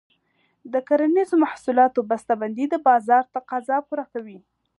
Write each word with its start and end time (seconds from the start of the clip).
د 0.73 0.75
کرنیزو 0.87 1.35
محصولاتو 1.43 1.99
بسته 2.09 2.33
بندي 2.41 2.65
د 2.69 2.75
بازار 2.87 3.23
تقاضا 3.35 3.77
پوره 3.87 4.05
کوي. 4.13 4.37